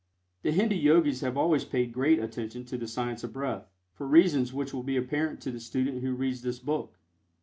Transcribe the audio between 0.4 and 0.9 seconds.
The Hindu